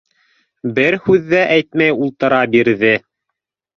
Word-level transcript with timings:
Бер 0.77 0.97
һүҙ 1.03 1.29
ҙә 1.35 1.43
әйтмәй 1.57 1.93
ултыра 2.07 2.41
бирҙе. 2.57 2.95